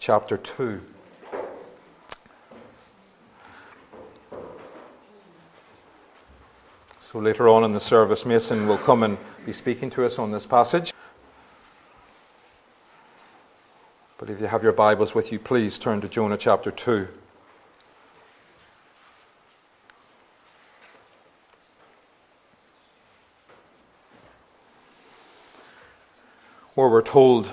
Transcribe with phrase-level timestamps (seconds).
[0.00, 0.80] chapter 2.
[7.00, 10.32] So later on in the service, Mason will come and be speaking to us on
[10.32, 10.94] this passage.
[14.16, 17.06] But if you have your Bibles with you, please turn to Jonah chapter 2.
[26.74, 27.52] Where we're told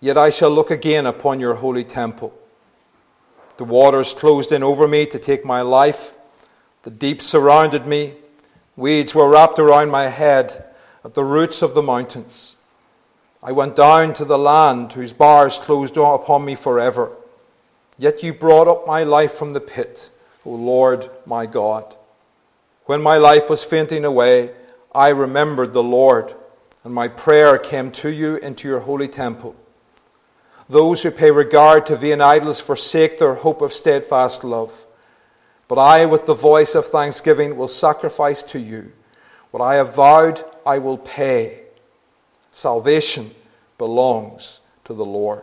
[0.00, 2.32] Yet I shall look again upon your holy temple.
[3.58, 6.14] The waters closed in over me to take my life.
[6.82, 8.14] The deep surrounded me.
[8.76, 10.64] Weeds were wrapped around my head
[11.04, 12.56] at the roots of the mountains.
[13.42, 17.12] I went down to the land whose bars closed upon me forever.
[17.98, 20.10] Yet you brought up my life from the pit,
[20.46, 21.94] O Lord my God.
[22.86, 24.52] When my life was fainting away,
[24.94, 26.34] I remembered the Lord,
[26.82, 29.54] and my prayer came to you into your holy temple.
[30.70, 34.86] Those who pay regard to vain idols forsake their hope of steadfast love.
[35.66, 38.92] But I, with the voice of thanksgiving, will sacrifice to you.
[39.50, 41.62] What I have vowed, I will pay.
[42.52, 43.32] Salvation
[43.78, 45.42] belongs to the Lord.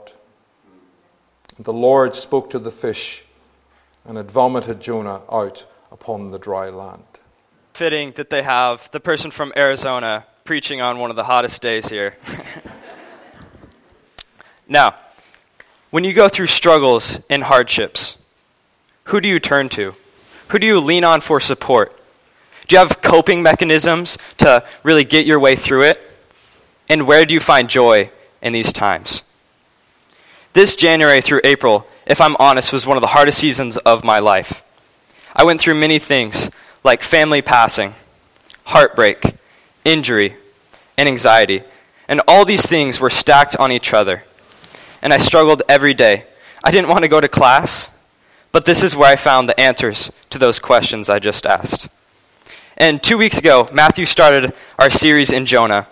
[1.58, 3.26] And the Lord spoke to the fish
[4.06, 7.04] and had vomited Jonah out upon the dry land.
[7.74, 11.90] Fitting that they have the person from Arizona preaching on one of the hottest days
[11.90, 12.16] here.
[14.70, 14.96] now,
[15.90, 18.18] when you go through struggles and hardships,
[19.06, 19.96] who do you turn to?
[20.50, 22.02] Who do you lean on for support?
[22.68, 26.02] Do you have coping mechanisms to really get your way through it?
[26.90, 28.12] And where do you find joy
[28.42, 29.24] in these times?
[30.54, 34.20] This January through April, if I'm honest, was one of the hardest seasons of my
[34.20, 34.64] life.
[35.36, 36.50] I went through many things
[36.84, 37.94] like family passing,
[38.66, 39.36] heartbreak,
[39.86, 40.36] injury,
[40.98, 41.64] and anxiety.
[42.08, 44.24] And all these things were stacked on each other
[45.02, 46.26] and I struggled every day.
[46.64, 47.90] I didn't want to go to class,
[48.52, 51.90] but this is where I found the answers to those questions I just asked.
[52.78, 55.88] And two weeks ago, Matthew started our series in Jonah,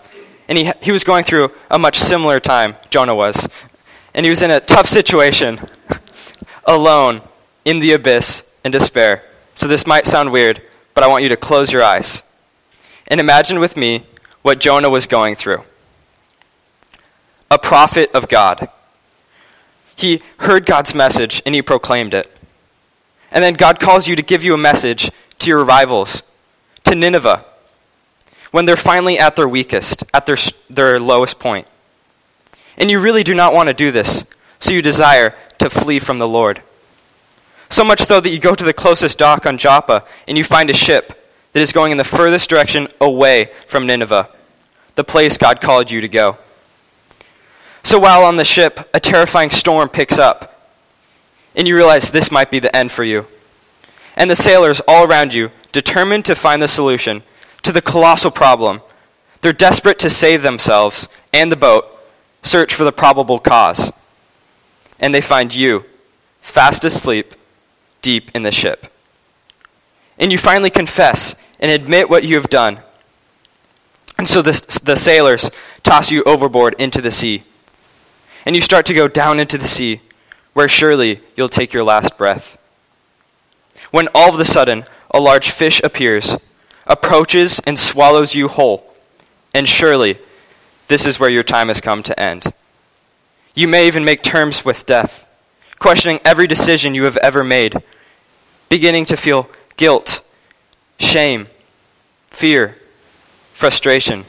[0.48, 3.48] and he, he was going through a much similar time, Jonah was.
[4.14, 5.60] And he was in a tough situation,
[6.64, 7.22] alone,
[7.64, 9.22] in the abyss, in despair.
[9.54, 10.62] So this might sound weird,
[10.94, 12.22] but I want you to close your eyes
[13.08, 14.04] and imagine with me
[14.42, 15.62] what Jonah was going through.
[17.50, 18.68] A prophet of God
[19.96, 22.30] he heard God's message and he proclaimed it.
[23.30, 26.22] And then God calls you to give you a message to your rivals,
[26.84, 27.44] to Nineveh,
[28.50, 30.36] when they're finally at their weakest, at their,
[30.70, 31.66] their lowest point.
[32.76, 34.24] And you really do not want to do this,
[34.60, 36.62] so you desire to flee from the Lord.
[37.68, 40.70] So much so that you go to the closest dock on Joppa and you find
[40.70, 44.28] a ship that is going in the furthest direction away from Nineveh,
[44.94, 46.38] the place God called you to go.
[47.86, 50.72] So while on the ship, a terrifying storm picks up,
[51.54, 53.28] and you realize this might be the end for you.
[54.16, 57.22] And the sailors all around you, determined to find the solution
[57.62, 58.82] to the colossal problem,
[59.40, 61.86] they're desperate to save themselves and the boat,
[62.42, 63.92] search for the probable cause.
[64.98, 65.84] And they find you,
[66.40, 67.34] fast asleep,
[68.02, 68.92] deep in the ship.
[70.18, 72.80] And you finally confess and admit what you have done.
[74.18, 75.52] And so the, the sailors
[75.84, 77.44] toss you overboard into the sea
[78.46, 80.00] and you start to go down into the sea,
[80.54, 82.56] where surely you'll take your last breath.
[83.90, 86.36] When all of a sudden a large fish appears,
[86.86, 88.94] approaches, and swallows you whole,
[89.52, 90.16] and surely
[90.86, 92.44] this is where your time has come to end.
[93.54, 95.26] You may even make terms with death,
[95.80, 97.82] questioning every decision you have ever made,
[98.68, 100.20] beginning to feel guilt,
[101.00, 101.48] shame,
[102.28, 102.76] fear,
[103.54, 104.24] frustration,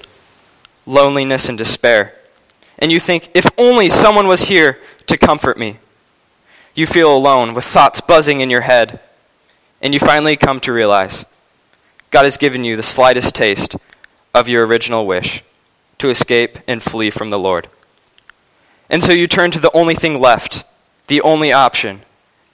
[0.88, 2.16] loneliness, and despair
[2.80, 5.80] and you think, if only someone was here to comfort me.
[6.76, 9.00] You feel alone with thoughts buzzing in your head,
[9.82, 11.26] and you finally come to realize
[12.12, 13.76] God has given you the slightest taste
[14.34, 15.44] of your original wish
[15.98, 17.68] to escape and flee from the Lord.
[18.90, 20.64] And so you turn to the only thing left,
[21.08, 22.02] the only option,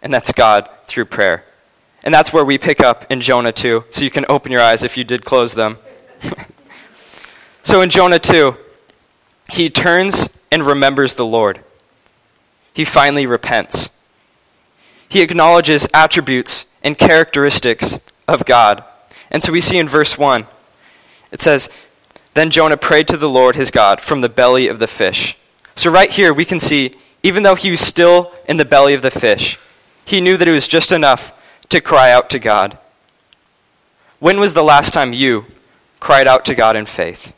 [0.02, 1.46] and that's God through prayer.
[2.04, 4.84] And that's where we pick up in Jonah 2, so you can open your eyes
[4.84, 5.78] if you did close them.
[7.62, 8.58] so in Jonah 2,
[9.50, 11.64] he turns and remembers the Lord.
[12.74, 13.90] He finally repents.
[15.08, 18.84] He acknowledges attributes and characteristics of God.
[19.30, 20.48] And so we see in verse 1,
[21.32, 21.70] it says,
[22.34, 25.38] Then Jonah prayed to the Lord his God from the belly of the fish.
[25.76, 29.02] So right here we can see, even though he was still in the belly of
[29.02, 29.60] the fish,
[30.06, 31.34] he knew that it was just enough
[31.70, 32.78] to cry out to God.
[34.20, 35.46] When was the last time you
[36.00, 37.34] cried out to God in faith?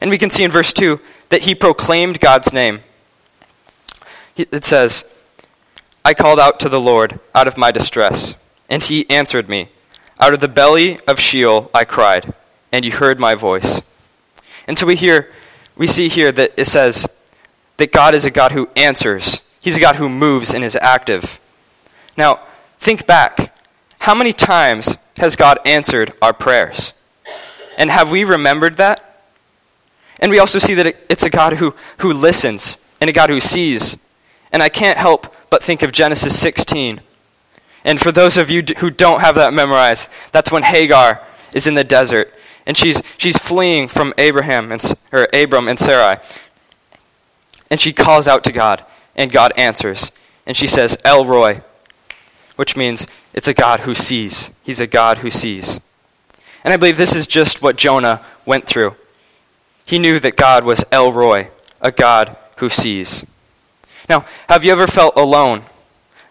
[0.00, 1.00] And we can see in verse 2
[1.30, 2.80] that he proclaimed God's name.
[4.36, 5.04] It says,
[6.04, 8.34] I called out to the Lord out of my distress,
[8.68, 9.68] and he answered me.
[10.18, 12.32] Out of the belly of Sheol I cried,
[12.72, 13.82] and you heard my voice.
[14.66, 15.30] And so we hear
[15.76, 17.06] we see here that it says
[17.78, 19.40] that God is a God who answers.
[19.60, 21.40] He's a God who moves and is active.
[22.18, 22.40] Now,
[22.78, 23.56] think back.
[24.00, 26.92] How many times has God answered our prayers?
[27.78, 29.09] And have we remembered that?
[30.20, 33.40] And we also see that it's a God who, who listens and a God who
[33.40, 33.96] sees.
[34.52, 37.00] And I can't help but think of Genesis 16.
[37.84, 41.22] And for those of you who don't have that memorized, that's when Hagar
[41.52, 42.32] is in the desert
[42.66, 44.80] and she's, she's fleeing from Abraham and,
[45.12, 46.18] or Abram and Sarai.
[47.70, 48.84] And she calls out to God,
[49.16, 50.12] and God answers.
[50.46, 51.62] And she says, El Roi,
[52.56, 54.50] which means it's a God who sees.
[54.62, 55.80] He's a God who sees.
[56.62, 58.94] And I believe this is just what Jonah went through.
[59.84, 61.50] He knew that God was El Roi,
[61.80, 63.24] a God who sees.
[64.08, 65.62] Now, have you ever felt alone?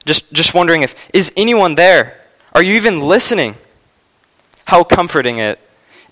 [0.06, 2.20] Just, just wondering if, is anyone there?
[2.54, 3.56] Are you even listening?
[4.66, 5.60] How comforting it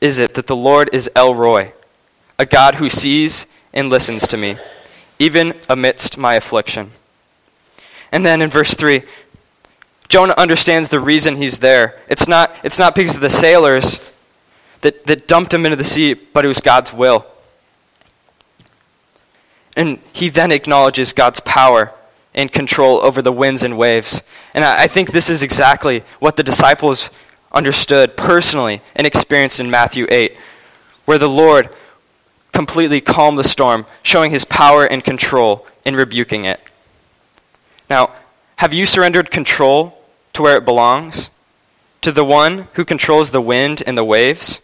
[0.02, 1.74] is it that the Lord is El Roi,
[2.38, 4.58] a God who sees and listens to me,
[5.20, 6.92] even amidst my affliction.
[8.12, 9.04] And then in verse 3,
[10.08, 12.00] Jonah understands the reason he's there.
[12.08, 14.12] It's not, it's not because of the sailors
[14.82, 17.26] that, that dumped him into the sea, but it was God's will.
[19.76, 21.94] And he then acknowledges God's power
[22.34, 24.22] and control over the winds and waves.
[24.54, 27.10] And I, I think this is exactly what the disciples
[27.52, 30.36] understood personally and experienced in Matthew 8,
[31.06, 31.70] where the Lord
[32.52, 36.62] completely calmed the storm, showing his power and control in rebuking it.
[37.90, 38.12] Now,
[38.58, 40.02] have you surrendered control
[40.34, 41.30] to where it belongs?
[42.02, 44.60] To the one who controls the wind and the waves?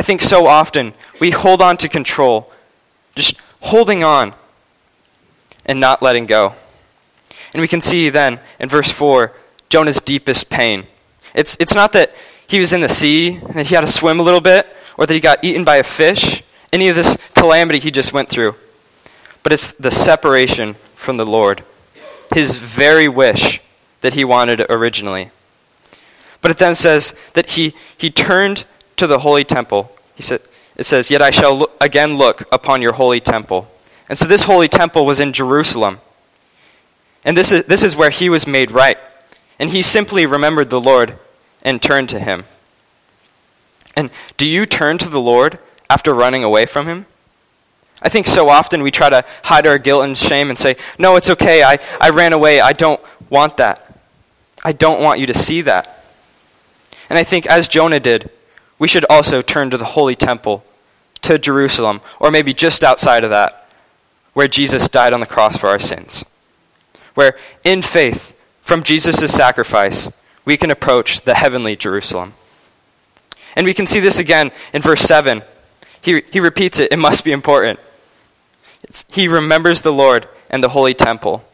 [0.00, 2.50] I think so often we hold on to control,
[3.14, 4.32] just holding on
[5.66, 6.54] and not letting go.
[7.52, 9.34] And we can see then in verse 4
[9.68, 10.84] Jonah's deepest pain.
[11.34, 12.14] It's, it's not that
[12.46, 15.12] he was in the sea, that he had to swim a little bit, or that
[15.12, 16.42] he got eaten by a fish,
[16.72, 18.54] any of this calamity he just went through.
[19.42, 21.62] But it's the separation from the Lord,
[22.32, 23.60] his very wish
[24.00, 25.30] that he wanted originally.
[26.40, 28.64] But it then says that he, he turned
[29.00, 29.92] to the holy temple.
[30.14, 30.40] He said,
[30.76, 33.68] it says, Yet I shall look, again look upon your holy temple.
[34.08, 36.00] And so this holy temple was in Jerusalem.
[37.24, 38.98] And this is, this is where he was made right.
[39.58, 41.18] And he simply remembered the Lord
[41.62, 42.44] and turned to him.
[43.94, 45.58] And do you turn to the Lord
[45.90, 47.06] after running away from him?
[48.02, 51.16] I think so often we try to hide our guilt and shame and say, No,
[51.16, 51.62] it's okay.
[51.62, 52.60] I, I ran away.
[52.60, 53.98] I don't want that.
[54.64, 56.04] I don't want you to see that.
[57.10, 58.30] And I think, as Jonah did,
[58.80, 60.64] we should also turn to the holy temple,
[61.20, 63.68] to Jerusalem, or maybe just outside of that,
[64.32, 66.24] where Jesus died on the cross for our sins.
[67.14, 70.10] Where, in faith, from Jesus' sacrifice,
[70.46, 72.32] we can approach the heavenly Jerusalem.
[73.54, 75.42] And we can see this again in verse 7.
[76.00, 77.78] He, he repeats it, it must be important.
[78.84, 81.44] It's, he remembers the Lord and the holy temple.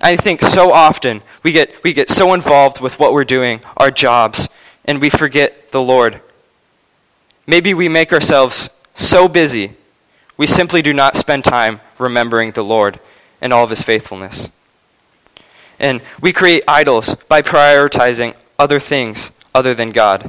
[0.00, 3.92] I think so often we get, we get so involved with what we're doing, our
[3.92, 4.48] jobs,
[4.90, 6.20] and we forget the Lord.
[7.46, 9.74] Maybe we make ourselves so busy,
[10.36, 12.98] we simply do not spend time remembering the Lord
[13.40, 14.48] and all of his faithfulness.
[15.78, 20.28] And we create idols by prioritizing other things other than God.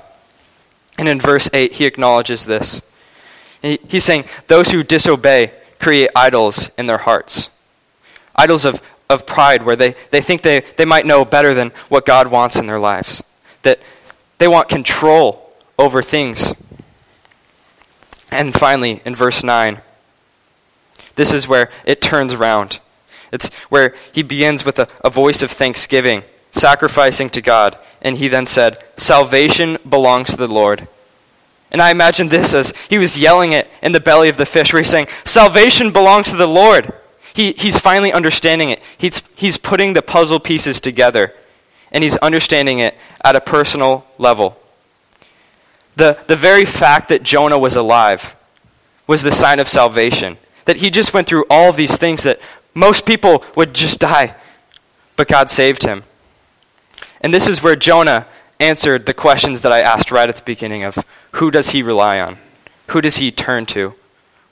[0.95, 2.83] And in verse 8, he acknowledges this.
[3.63, 7.49] He's saying, Those who disobey create idols in their hearts.
[8.35, 12.05] Idols of, of pride, where they, they think they, they might know better than what
[12.05, 13.23] God wants in their lives.
[13.63, 13.79] That
[14.41, 16.55] they want control over things.
[18.31, 19.79] And finally, in verse 9,
[21.13, 22.79] this is where it turns around.
[23.31, 27.79] It's where he begins with a, a voice of thanksgiving, sacrificing to God.
[28.01, 30.87] And he then said, Salvation belongs to the Lord.
[31.71, 34.73] And I imagine this as he was yelling it in the belly of the fish,
[34.73, 36.91] where he's saying, Salvation belongs to the Lord.
[37.35, 38.81] He, he's finally understanding it.
[38.97, 41.35] He's, he's putting the puzzle pieces together,
[41.91, 44.57] and he's understanding it at a personal level.
[45.95, 48.35] The, the very fact that Jonah was alive
[49.07, 50.37] was the sign of salvation.
[50.65, 52.39] That he just went through all of these things that
[52.73, 54.35] most people would just die,
[55.17, 56.03] but God saved him.
[57.19, 58.27] And this is where Jonah
[58.59, 62.19] answered the questions that I asked right at the beginning of who does he rely
[62.19, 62.37] on?
[62.87, 63.95] Who does he turn to?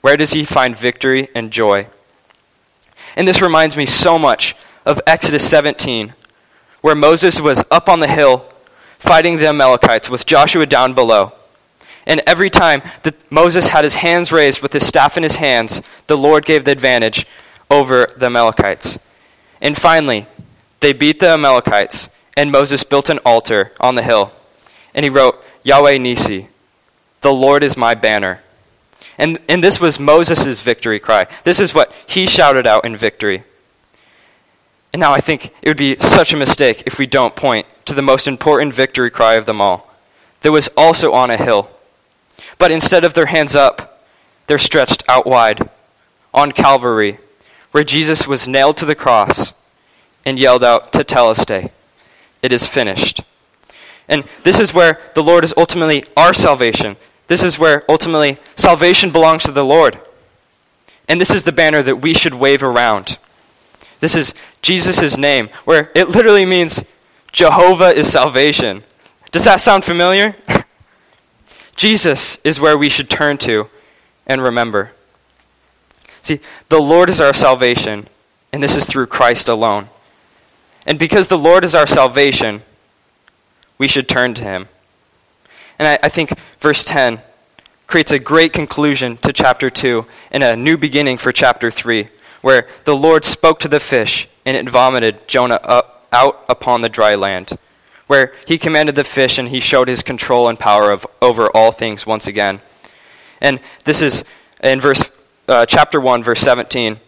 [0.00, 1.88] Where does he find victory and joy?
[3.16, 6.14] And this reminds me so much of Exodus 17,
[6.80, 8.44] where Moses was up on the hill
[8.98, 11.32] fighting the Amalekites with Joshua down below.
[12.06, 15.82] And every time that Moses had his hands raised with his staff in his hands,
[16.06, 17.26] the Lord gave the advantage
[17.70, 18.98] over the Amalekites.
[19.60, 20.26] And finally,
[20.80, 24.32] they beat the Amalekites, and Moses built an altar on the hill.
[24.94, 26.48] And he wrote, Yahweh Nisi,
[27.20, 28.42] the Lord is my banner.
[29.18, 31.26] And, and this was Moses' victory cry.
[31.44, 33.44] This is what he shouted out in victory.
[34.92, 37.94] And now I think it would be such a mistake if we don't point to
[37.94, 39.92] the most important victory cry of them all.
[40.42, 41.70] That was also on a hill.
[42.58, 44.04] But instead of their hands up,
[44.46, 45.68] they're stretched out wide
[46.34, 47.18] on Calvary,
[47.72, 49.52] where Jesus was nailed to the cross
[50.24, 51.70] and yelled out, to Tetelestai,
[52.42, 53.22] it is finished.
[54.08, 56.96] And this is where the Lord is ultimately our salvation.
[57.28, 60.00] This is where ultimately salvation belongs to the Lord.
[61.08, 63.18] And this is the banner that we should wave around.
[64.00, 66.84] This is Jesus' name, where it literally means
[67.32, 68.82] Jehovah is salvation.
[69.30, 70.36] Does that sound familiar?
[71.76, 73.68] Jesus is where we should turn to
[74.26, 74.92] and remember.
[76.22, 78.08] See, the Lord is our salvation,
[78.52, 79.88] and this is through Christ alone.
[80.86, 82.62] And because the Lord is our salvation,
[83.78, 84.68] we should turn to him.
[85.78, 87.22] And I, I, think verse 10
[87.86, 92.08] creates a great conclusion to chapter 2 and a new beginning for chapter 3,
[92.40, 96.88] where the Lord spoke to the fish and it vomited Jonah up, out upon the
[96.88, 97.52] dry land,
[98.06, 101.72] where he commanded the fish and he showed his control and power of, over all
[101.72, 102.60] things once again.
[103.40, 104.24] And this is
[104.62, 105.10] in verse
[105.48, 107.00] uh, chapter 1, verse 17.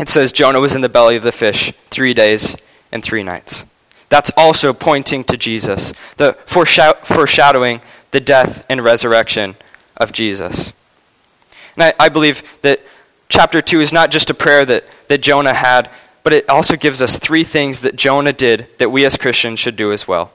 [0.00, 2.56] It says, Jonah was in the belly of the fish three days
[2.90, 3.64] and three nights.
[4.08, 7.80] That's also pointing to Jesus, the foreshadowing
[8.10, 9.56] the death and resurrection
[9.96, 10.72] of Jesus.
[11.74, 12.80] And I, I believe that
[13.34, 15.90] chapter 2 is not just a prayer that, that Jonah had,
[16.22, 19.74] but it also gives us three things that Jonah did that we as Christians should
[19.74, 20.30] do as well.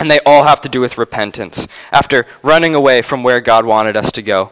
[0.00, 3.96] And they all have to do with repentance after running away from where God wanted
[3.96, 4.50] us to go.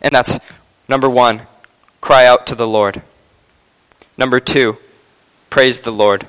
[0.00, 0.40] And that's
[0.88, 1.42] number one,
[2.00, 3.02] cry out to the Lord.
[4.16, 4.78] Number two,
[5.50, 6.26] praise the Lord.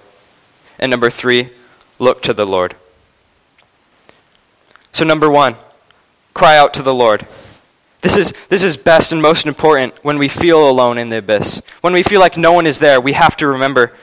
[0.78, 1.52] And number three,
[2.00, 2.76] look to the Lord.
[4.92, 5.56] So, number one,
[6.34, 7.26] cry out to the Lord.
[8.06, 11.64] This is, this is best and most important when we feel alone in the abyss.
[11.82, 13.94] When we feel like no one is there, we have to remember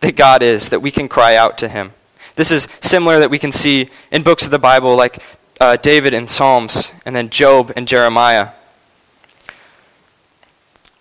[0.00, 1.94] that God is, that we can cry out to Him.
[2.34, 5.22] This is similar that we can see in books of the Bible like
[5.62, 8.50] uh, David in Psalms, and then Job and Jeremiah.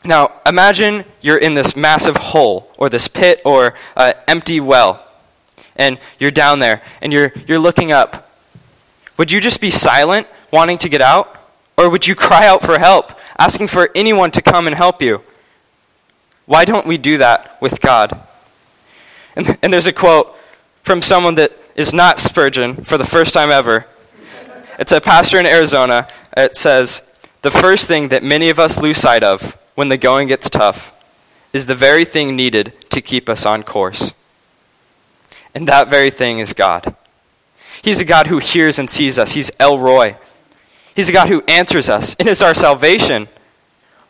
[0.06, 5.06] Now, imagine you're in this massive hole, or this pit, or uh, empty well,
[5.76, 8.32] and you're down there, and you're, you're looking up.
[9.18, 11.40] Would you just be silent, wanting to get out?
[11.82, 15.24] Or would you cry out for help, asking for anyone to come and help you?
[16.46, 18.22] Why don't we do that with God?
[19.36, 20.32] And, and there's a quote
[20.84, 23.88] from someone that is not Spurgeon for the first time ever.
[24.78, 26.08] It's a pastor in Arizona.
[26.38, 27.02] It says,
[27.42, 30.94] The first thing that many of us lose sight of when the going gets tough
[31.52, 34.14] is the very thing needed to keep us on course.
[35.56, 36.96] And that very thing is God.
[37.82, 39.32] He's a God who hears and sees us.
[39.32, 40.16] He's El Roi.
[40.96, 43.28] He's a God who answers us and is our salvation.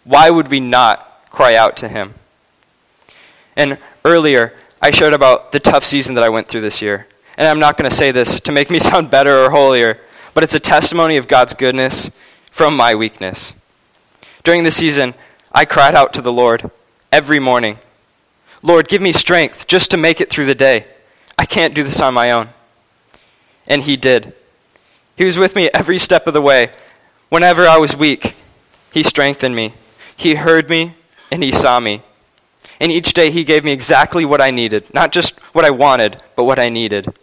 [0.04, 2.16] Why would we not cry out to him?
[3.56, 7.08] And earlier, I shared about the tough season that I went through this year.
[7.38, 10.00] And I'm not going to say this to make me sound better or holier,
[10.34, 12.12] but it's a testimony of God's goodness
[12.50, 13.54] from my weakness.
[14.44, 15.14] During the season,
[15.52, 16.72] I cried out to the Lord
[17.12, 17.78] every morning
[18.64, 20.86] Lord, give me strength just to make it through the day.
[21.38, 22.50] I can't do this on my own.
[23.68, 24.34] And He did.
[25.22, 26.72] He was with me every step of the way.
[27.30, 28.34] Whenever I was weak,
[28.92, 29.76] He strengthened me.
[30.18, 30.96] He heard me
[31.32, 32.02] and He saw me.
[32.80, 34.92] And each day He gave me exactly what I needed.
[34.96, 37.14] Not just what I wanted, but what I needed.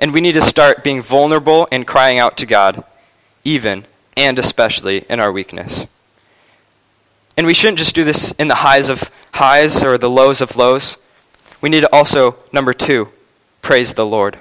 [0.00, 2.82] And we need to start being vulnerable and crying out to God,
[3.44, 3.84] even
[4.16, 5.86] and especially in our weakness.
[7.36, 10.56] And we shouldn't just do this in the highs of highs or the lows of
[10.56, 10.96] lows.
[11.60, 13.10] We need to also, number two,
[13.62, 14.40] praise the Lord.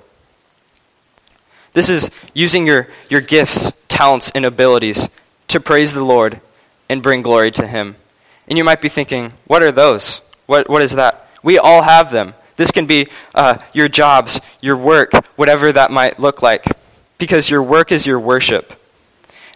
[1.76, 5.10] This is using your, your gifts, talents, and abilities
[5.50, 6.40] to praise the Lord
[6.90, 7.98] and bring glory to Him.
[8.48, 10.22] And you might be thinking, what are those?
[10.46, 11.30] What, what is that?
[11.44, 12.34] We all have them.
[12.56, 16.64] This can be uh, your jobs, your work, whatever that might look like,
[17.18, 18.80] because your work is your worship.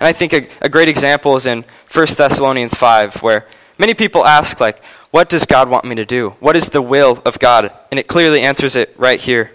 [0.01, 3.47] And I think a, a great example is in 1 Thessalonians 5, where
[3.77, 6.31] many people ask, like, what does God want me to do?
[6.41, 7.71] What is the will of God?
[7.91, 9.51] And it clearly answers it right here.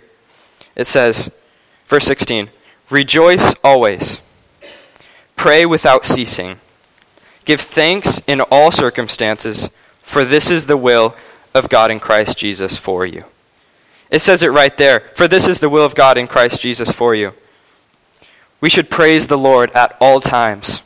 [0.75, 1.30] It says,
[1.87, 2.49] verse 16,
[2.91, 4.21] Rejoice always,
[5.37, 6.61] pray without ceasing,
[7.45, 11.17] give thanks in all circumstances, for this is the will
[11.55, 13.25] of God in Christ Jesus for you.
[14.11, 16.91] It says it right there, for this is the will of God in Christ Jesus
[16.91, 17.33] for you.
[18.61, 20.83] We should praise the Lord at all times.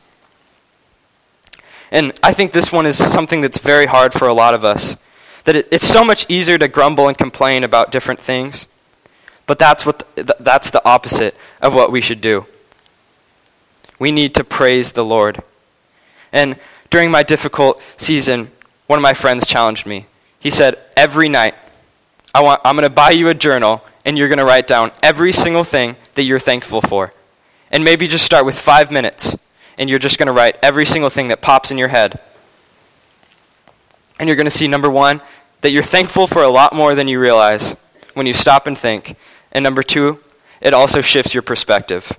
[1.91, 4.97] And I think this one is something that's very hard for a lot of us.
[5.45, 8.67] That it, it's so much easier to grumble and complain about different things.
[9.49, 12.47] But that's, what the, that's the opposite of what we should do.
[13.99, 15.43] We need to praise the Lord.
[16.33, 16.57] And
[16.91, 18.53] during my difficult season,
[18.87, 20.07] one of my friends challenged me.
[20.39, 21.57] He said, Every night,
[22.33, 24.93] I want, I'm going to buy you a journal, and you're going to write down
[25.03, 27.13] every single thing that you're thankful for.
[27.73, 29.37] And maybe just start with five minutes
[29.79, 32.19] and you're just going to write every single thing that pops in your head.
[34.19, 35.23] And you're going to see, number one,
[35.61, 37.77] that you're thankful for a lot more than you realize
[38.15, 39.17] when you stop and think.
[39.53, 40.21] And number two,
[40.61, 42.13] it also shifts your perspective.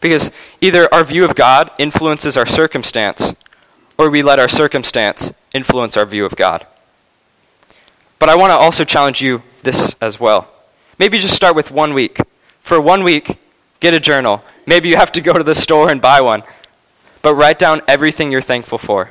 [0.00, 3.34] Because either our view of God influences our circumstance,
[3.96, 6.66] or we let our circumstance influence our view of God.
[8.18, 10.48] But I want to also challenge you this as well.
[10.98, 12.18] Maybe just start with one week.
[12.60, 13.38] For one week,
[13.80, 14.44] get a journal.
[14.66, 16.42] Maybe you have to go to the store and buy one
[17.24, 19.10] but write down everything you're thankful for.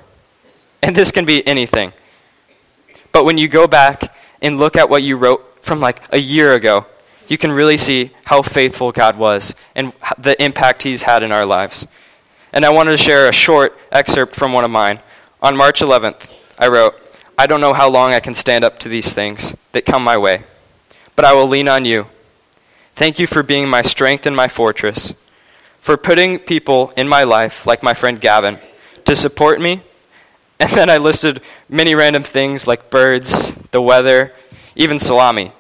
[0.84, 1.94] And this can be anything.
[3.12, 6.54] But when you go back and look at what you wrote from like a year
[6.54, 6.86] ago,
[7.28, 11.46] you can really see how faithful God was and the impact He's had in our
[11.46, 11.88] lives.
[12.52, 15.00] And I wanted to share a short excerpt from one of mine.
[15.42, 16.96] On March 11th, I wrote,
[17.38, 20.18] I don't know how long I can stand up to these things that come my
[20.18, 20.44] way,
[21.16, 22.08] but I will lean on you.
[22.96, 25.14] Thank you for being my strength and my fortress
[25.84, 28.58] for putting people in my life, like my friend Gavin,
[29.04, 29.82] to support me.
[30.58, 34.32] And then I listed many random things like birds, the weather,
[34.78, 35.52] even salami.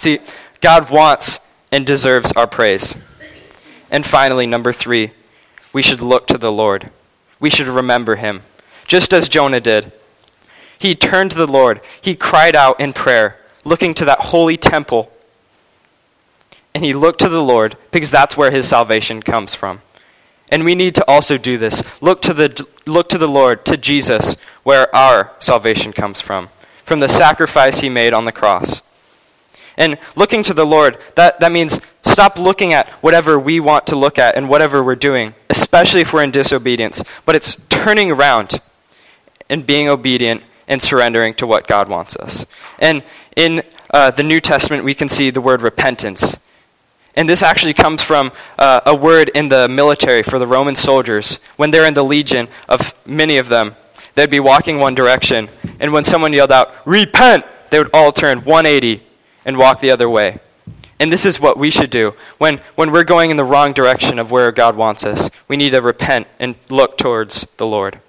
[0.00, 0.18] See,
[0.62, 2.96] God wants and deserves our praise.
[3.90, 5.10] And finally, number three,
[5.74, 6.88] we should look to the Lord.
[7.38, 8.40] We should remember him,
[8.86, 9.92] just as Jonah did.
[10.78, 15.12] He turned to the Lord, he cried out in prayer, looking to that holy temple
[16.74, 19.82] and he looked to the Lord because that's where his salvation comes from.
[20.50, 22.00] And we need to also do this.
[22.00, 26.48] Look to the, look to the Lord, to Jesus, where our salvation comes from,
[26.84, 28.80] from the sacrifice he made on the cross.
[29.80, 33.96] And looking to the Lord, that, that means stop looking at whatever we want to
[33.96, 37.02] look at and whatever we're doing, especially if we're in disobedience.
[37.24, 38.60] But it's turning around
[39.48, 42.44] and being obedient and surrendering to what God wants us.
[42.78, 43.02] And
[43.34, 46.36] in uh, the New Testament, we can see the word repentance.
[47.16, 51.36] And this actually comes from uh, a word in the military for the Roman soldiers.
[51.56, 53.76] When they're in the legion of many of them,
[54.14, 55.48] they'd be walking one direction.
[55.80, 57.46] And when someone yelled out, Repent!
[57.70, 59.06] they would all turn 180
[59.44, 60.38] and walk the other way.
[60.98, 62.14] And this is what we should do.
[62.38, 65.70] When, when we're going in the wrong direction of where God wants us, we need
[65.70, 68.00] to repent and look towards the Lord.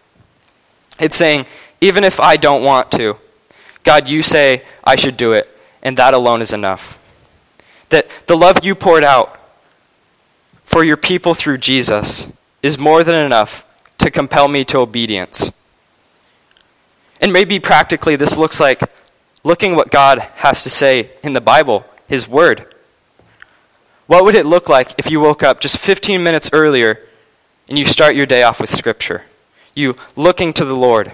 [1.00, 1.46] It's saying,
[1.80, 3.17] even if I don't want to,
[3.84, 5.50] God, you say I should do it,
[5.82, 6.98] and that alone is enough
[7.91, 9.39] that the love you poured out
[10.63, 12.28] for your people through Jesus
[12.63, 13.65] is more than enough
[14.00, 15.52] to compel me to obedience.
[17.20, 18.82] And maybe practically this looks like
[19.43, 22.73] looking what God has to say in the Bible, His Word.
[24.08, 26.99] What would it look like if you woke up just 15 minutes earlier
[27.69, 29.23] and you start your day off with Scripture?
[29.73, 31.13] You looking to the Lord.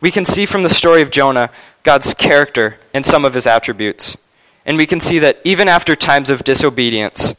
[0.00, 1.50] We can see from the story of Jonah
[1.82, 4.16] God's character and some of his attributes.
[4.66, 7.34] And we can see that even after times of disobedience,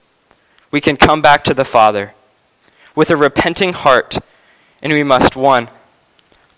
[0.71, 2.13] we can come back to the Father
[2.95, 4.17] with a repenting heart,
[4.81, 5.69] and we must, one,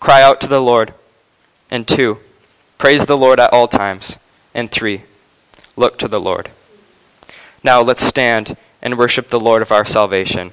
[0.00, 0.94] cry out to the Lord,
[1.70, 2.18] and two,
[2.78, 4.18] praise the Lord at all times,
[4.54, 5.02] and three,
[5.76, 6.50] look to the Lord.
[7.62, 10.52] Now let's stand and worship the Lord of our salvation.